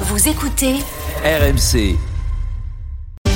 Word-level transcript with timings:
Vous 0.00 0.28
écoutez 0.28 0.74
RMC. 1.24 1.96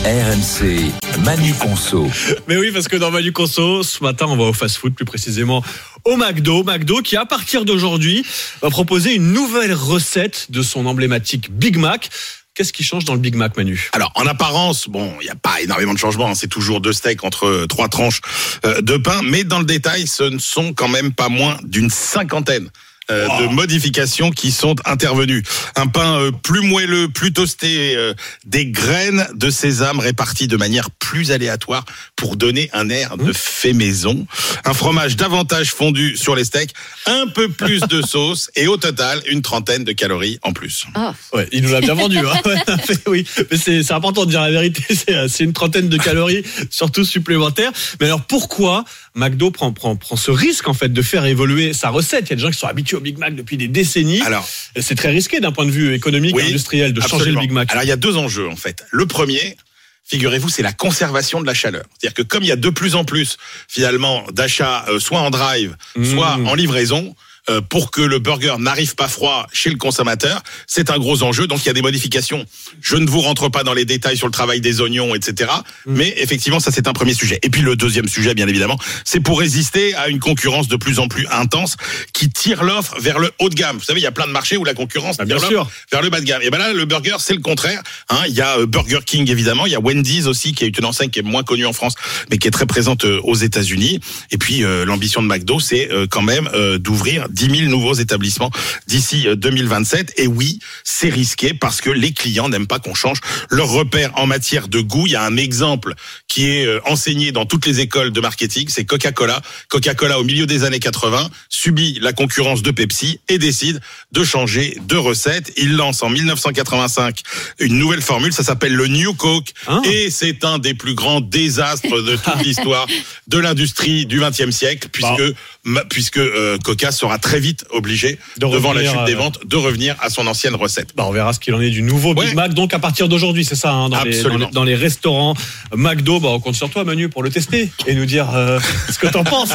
RMC, 0.04 0.90
Manu 1.24 1.52
Conso. 1.54 2.08
Mais 2.48 2.56
oui, 2.56 2.70
parce 2.72 2.88
que 2.88 2.96
dans 2.96 3.10
Manu 3.10 3.32
Conso, 3.32 3.82
ce 3.82 4.02
matin, 4.02 4.26
on 4.28 4.36
va 4.36 4.44
au 4.44 4.52
fast-food, 4.52 4.94
plus 4.94 5.04
précisément 5.04 5.62
au 6.04 6.16
McDo. 6.16 6.62
McDo 6.64 7.02
qui, 7.02 7.16
à 7.16 7.26
partir 7.26 7.64
d'aujourd'hui, 7.64 8.24
va 8.62 8.70
proposer 8.70 9.14
une 9.14 9.32
nouvelle 9.32 9.72
recette 9.74 10.46
de 10.50 10.62
son 10.62 10.86
emblématique 10.86 11.50
Big 11.52 11.76
Mac. 11.76 12.08
Qu'est-ce 12.54 12.72
qui 12.72 12.82
change 12.82 13.04
dans 13.04 13.14
le 13.14 13.20
Big 13.20 13.34
Mac, 13.36 13.56
Manu? 13.56 13.88
Alors, 13.92 14.12
en 14.14 14.26
apparence, 14.26 14.88
bon, 14.88 15.14
il 15.20 15.24
n'y 15.24 15.30
a 15.30 15.34
pas 15.36 15.60
énormément 15.60 15.94
de 15.94 15.98
changements. 15.98 16.28
hein. 16.28 16.34
C'est 16.34 16.48
toujours 16.48 16.80
deux 16.80 16.92
steaks 16.92 17.24
entre 17.24 17.46
euh, 17.46 17.66
trois 17.66 17.88
tranches 17.88 18.20
euh, 18.64 18.80
de 18.82 18.96
pain. 18.96 19.20
Mais 19.22 19.44
dans 19.44 19.58
le 19.60 19.64
détail, 19.66 20.06
ce 20.06 20.24
ne 20.24 20.38
sont 20.38 20.72
quand 20.74 20.88
même 20.88 21.12
pas 21.12 21.28
moins 21.28 21.56
d'une 21.62 21.90
cinquantaine. 21.90 22.68
Euh, 23.10 23.26
de 23.40 23.52
modifications 23.52 24.30
qui 24.30 24.50
sont 24.50 24.76
intervenues. 24.84 25.42
Un 25.76 25.86
pain 25.86 26.20
euh, 26.20 26.30
plus 26.30 26.62
moelleux, 26.62 27.08
plus 27.08 27.32
toasté, 27.32 27.96
euh, 27.96 28.14
des 28.44 28.66
graines 28.66 29.26
de 29.34 29.50
sésame 29.50 29.98
réparties 29.98 30.48
de 30.48 30.56
manière 30.56 30.90
plus 30.90 31.32
aléatoire 31.32 31.84
pour 32.16 32.36
donner 32.36 32.70
un 32.72 32.88
air 32.88 33.16
de 33.16 33.32
fait 33.32 33.72
maison. 33.72 34.26
Un 34.64 34.74
fromage 34.74 35.16
davantage 35.16 35.70
fondu 35.70 36.16
sur 36.16 36.36
les 36.36 36.44
steaks, 36.44 36.72
un 37.06 37.26
peu 37.26 37.48
plus 37.48 37.80
de 37.80 38.02
sauce 38.02 38.50
et 38.56 38.66
au 38.66 38.76
total 38.76 39.20
une 39.26 39.42
trentaine 39.42 39.84
de 39.84 39.92
calories 39.92 40.38
en 40.42 40.52
plus. 40.52 40.84
Ouais, 41.32 41.48
il 41.52 41.62
nous 41.62 41.70
l'a 41.70 41.80
bien 41.80 41.94
vendu. 41.94 42.18
Hein 42.18 42.40
oui, 43.06 43.26
mais 43.50 43.56
c'est 43.56 43.92
important 43.92 44.24
de 44.24 44.30
dire 44.30 44.42
la 44.42 44.50
vérité. 44.50 44.82
C'est 44.94 45.40
c'est 45.40 45.44
une 45.44 45.52
trentaine 45.54 45.88
de 45.88 45.96
calories, 45.96 46.44
surtout 46.68 47.04
supplémentaires. 47.04 47.72
Mais 47.98 48.06
alors 48.06 48.20
pourquoi 48.20 48.84
McDo 49.14 49.50
prend, 49.50 49.72
prend, 49.72 49.96
prend 49.96 50.16
ce 50.16 50.30
risque 50.30 50.68
en 50.68 50.74
fait 50.74 50.92
de 50.92 51.02
faire 51.02 51.24
évoluer 51.24 51.72
sa 51.72 51.88
recette? 51.88 52.26
Il 52.26 52.30
y 52.30 52.32
a 52.34 52.36
des 52.36 52.42
gens 52.42 52.50
qui 52.50 52.58
sont 52.58 52.66
habitués 52.66 52.96
au 53.00 53.02
Big 53.02 53.18
Mac 53.18 53.34
depuis 53.34 53.56
des 53.56 53.68
décennies. 53.68 54.20
Alors, 54.22 54.48
c'est 54.78 54.94
très 54.94 55.10
risqué 55.10 55.40
d'un 55.40 55.52
point 55.52 55.66
de 55.66 55.70
vue 55.70 55.94
économique 55.94 56.34
Oui, 56.36 56.44
et 56.44 56.48
industriel 56.48 56.92
de 56.92 57.00
changer 57.00 57.32
le 57.32 57.40
Big 57.40 57.50
Mac. 57.50 57.70
Alors 57.72 57.82
il 57.82 57.88
y 57.88 57.92
a 57.92 57.96
deux 57.96 58.16
enjeux 58.16 58.48
en 58.48 58.56
fait. 58.56 58.84
Le 58.90 59.06
premier, 59.06 59.56
figurez-vous, 60.04 60.48
c'est 60.48 60.62
la 60.62 60.72
conservation 60.72 61.40
de 61.40 61.46
la 61.46 61.54
chaleur. 61.54 61.84
C'est-à-dire 61.98 62.14
que 62.14 62.22
comme 62.22 62.42
il 62.42 62.48
y 62.48 62.52
a 62.52 62.56
de 62.56 62.70
plus 62.70 62.94
en 62.94 63.04
plus 63.04 63.38
finalement 63.68 64.24
d'achats, 64.32 64.84
euh, 64.88 65.00
soit 65.00 65.20
en 65.20 65.30
drive, 65.30 65.76
soit 66.04 66.36
Mmh. 66.36 66.46
en 66.46 66.54
livraison. 66.54 67.16
Euh, 67.50 67.60
Pour 67.60 67.90
que 67.90 68.00
le 68.00 68.18
burger 68.18 68.54
n'arrive 68.58 68.94
pas 68.94 69.08
froid 69.08 69.46
chez 69.52 69.70
le 69.70 69.76
consommateur, 69.76 70.42
c'est 70.66 70.90
un 70.90 70.98
gros 70.98 71.22
enjeu. 71.22 71.46
Donc 71.46 71.60
il 71.62 71.66
y 71.66 71.70
a 71.70 71.72
des 71.72 71.82
modifications. 71.82 72.44
Je 72.80 72.96
ne 72.96 73.08
vous 73.08 73.20
rentre 73.20 73.48
pas 73.48 73.64
dans 73.64 73.74
les 73.74 73.84
détails 73.84 74.16
sur 74.16 74.26
le 74.26 74.32
travail 74.32 74.60
des 74.60 74.80
oignons, 74.80 75.14
etc. 75.14 75.50
Mmh. 75.86 75.92
Mais 75.94 76.14
effectivement, 76.18 76.60
ça 76.60 76.70
c'est 76.70 76.88
un 76.88 76.92
premier 76.92 77.14
sujet. 77.14 77.38
Et 77.42 77.50
puis 77.50 77.62
le 77.62 77.76
deuxième 77.76 78.08
sujet, 78.08 78.34
bien 78.34 78.48
évidemment, 78.48 78.78
c'est 79.04 79.20
pour 79.20 79.40
résister 79.40 79.94
à 79.94 80.08
une 80.08 80.20
concurrence 80.20 80.68
de 80.68 80.76
plus 80.76 80.98
en 80.98 81.08
plus 81.08 81.26
intense 81.30 81.76
qui 82.12 82.30
tire 82.30 82.62
l'offre 82.64 82.98
vers 83.00 83.18
le 83.18 83.30
haut 83.38 83.48
de 83.48 83.54
gamme. 83.54 83.76
Vous 83.76 83.84
savez, 83.84 84.00
il 84.00 84.04
y 84.04 84.06
a 84.06 84.12
plein 84.12 84.26
de 84.26 84.32
marchés 84.32 84.56
où 84.56 84.64
la 84.64 84.74
concurrence 84.74 85.16
Ah, 85.18 85.24
bien 85.24 85.36
tire 85.36 85.48
sûr. 85.48 85.70
vers 85.90 86.02
le 86.02 86.10
bas 86.10 86.20
de 86.20 86.24
gamme. 86.24 86.42
Et 86.42 86.50
ben 86.50 86.58
là, 86.58 86.72
le 86.72 86.84
burger, 86.84 87.16
c'est 87.18 87.34
le 87.34 87.40
contraire. 87.40 87.82
Hein, 88.08 88.22
il 88.28 88.34
y 88.34 88.40
a 88.40 88.58
euh, 88.58 88.66
Burger 88.66 89.00
King 89.04 89.30
évidemment, 89.30 89.66
il 89.66 89.72
y 89.72 89.76
a 89.76 89.80
Wendy's 89.80 90.26
aussi, 90.26 90.52
qui 90.52 90.64
est 90.64 90.78
une 90.78 90.84
enseigne 90.84 91.10
qui 91.10 91.18
est 91.18 91.22
moins 91.22 91.42
connue 91.42 91.66
en 91.66 91.72
France, 91.72 91.94
mais 92.30 92.38
qui 92.38 92.48
est 92.48 92.50
très 92.50 92.66
présente 92.66 93.04
euh, 93.04 93.20
aux 93.24 93.34
États-Unis. 93.34 94.00
Et 94.30 94.38
puis 94.38 94.64
euh, 94.64 94.84
l'ambition 94.84 95.22
de 95.22 95.26
McDo, 95.26 95.60
c'est 95.60 95.90
euh, 95.90 96.06
quand 96.08 96.22
même 96.22 96.48
euh, 96.54 96.78
d'ouvrir 96.78 97.28
10 97.48 97.56
000 97.60 97.70
nouveaux 97.70 97.94
établissements 97.94 98.50
d'ici 98.86 99.26
euh, 99.26 99.34
2027. 99.34 100.14
Et 100.18 100.26
oui, 100.26 100.58
c'est 100.84 101.08
risqué 101.08 101.54
parce 101.54 101.80
que 101.80 101.88
les 101.90 102.12
clients 102.12 102.48
n'aiment 102.50 102.66
pas 102.66 102.78
qu'on 102.80 102.94
change 102.94 103.18
leur 103.48 103.68
repère 103.68 104.10
en 104.18 104.26
matière 104.26 104.68
de 104.68 104.80
goût. 104.80 105.06
Il 105.06 105.12
y 105.12 105.16
a 105.16 105.22
un 105.22 105.36
exemple 105.38 105.94
qui 106.28 106.50
est 106.50 106.66
euh, 106.66 106.80
enseigné 106.86 107.32
dans 107.32 107.46
toutes 107.46 107.64
les 107.66 107.80
écoles 107.80 108.10
de 108.12 108.20
marketing, 108.20 108.66
c'est 108.68 108.84
Coca-Cola. 108.84 109.40
Coca-Cola, 109.68 110.18
au 110.20 110.24
milieu 110.24 110.44
des 110.46 110.64
années 110.64 110.80
80, 110.80 111.30
subit 111.48 111.98
la 112.02 112.12
concurrence 112.12 112.62
de 112.62 112.70
Pepsi 112.70 113.20
et 113.28 113.38
décide 113.38 113.80
de 114.12 114.22
changer 114.22 114.76
de 114.86 114.96
recette. 114.96 115.52
Il 115.56 115.76
lance 115.76 116.02
en 116.02 116.10
1985 116.10 117.20
une 117.58 117.78
nouvelle 117.78 118.02
formule, 118.02 118.32
ça 118.32 118.42
s'appelle 118.44 118.74
le 118.74 118.86
New 118.86 119.14
Coke, 119.14 119.52
Ah. 119.66 119.80
et 119.84 120.10
c'est 120.10 120.44
un 120.44 120.58
des 120.58 120.74
plus 120.74 120.94
grands 120.94 121.20
désastres 121.20 122.02
de 122.02 122.16
toute 122.16 122.42
l'histoire 122.44 122.86
de 123.28 123.38
l'industrie 123.38 124.04
du 124.06 124.20
XXe 124.20 124.50
siècle, 124.50 124.88
puisque 124.92 125.22
ma- 125.64 125.84
puisque 125.84 126.16
euh, 126.18 126.58
Coca 126.58 126.90
sera 126.92 127.18
très 127.20 127.40
vite 127.40 127.64
obligé, 127.70 128.18
De 128.38 128.46
devant 128.46 128.72
la 128.72 128.82
chute 128.84 129.04
des 129.06 129.14
euh, 129.14 129.18
ventes, 129.18 129.40
de 129.46 129.56
revenir 129.56 129.94
à 130.00 130.10
son 130.10 130.26
ancienne 130.26 130.54
recette. 130.54 130.90
Bah, 130.96 131.04
on 131.06 131.12
verra 131.12 131.32
ce 131.32 131.40
qu'il 131.40 131.54
en 131.54 131.60
est 131.60 131.70
du 131.70 131.82
nouveau 131.82 132.14
Big 132.14 132.28
Ouais. 132.28 132.34
Mac. 132.34 132.54
Donc 132.54 132.74
à 132.74 132.78
partir 132.78 133.08
d'aujourd'hui, 133.08 133.44
c'est 133.44 133.54
ça, 133.54 133.72
hein, 133.72 133.88
dans, 133.88 134.02
les, 134.02 134.22
dans, 134.22 134.36
les, 134.36 134.46
dans 134.46 134.64
les 134.64 134.74
restaurants 134.74 135.34
McDo. 135.74 136.20
Bah, 136.20 136.28
on 136.32 136.40
compte 136.40 136.54
sur 136.56 136.70
toi, 136.70 136.84
Manu, 136.84 137.08
pour 137.08 137.22
le 137.22 137.30
tester 137.30 137.70
et 137.86 137.94
nous 137.94 138.06
dire 138.06 138.28
euh, 138.34 138.58
ce 138.90 138.98
que 138.98 139.06
t'en 139.06 139.24
penses. 139.24 139.50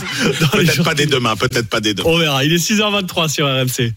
Peut-être 0.51 0.83
pas 0.83 0.93
dès 0.95 1.05
demain, 1.05 1.35
peut-être 1.35 1.67
pas 1.67 1.81
dès 1.81 1.93
demain. 1.93 2.09
On 2.09 2.17
verra. 2.17 2.43
Il 2.45 2.53
est 2.53 2.57
6h23 2.57 3.29
sur 3.29 3.45
RMC. 3.47 3.93